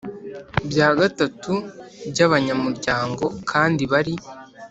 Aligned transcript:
Bya 0.69 0.87
gatatu 0.99 1.53
by 2.11 2.19
abanyamuryango 2.27 3.25
kandi 3.51 3.83
bari 3.91 4.13